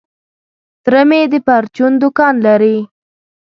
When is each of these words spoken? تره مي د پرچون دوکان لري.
تره 0.83 1.01
مي 1.09 1.21
د 1.31 1.33
پرچون 1.47 1.91
دوکان 2.01 2.35
لري. 2.45 2.77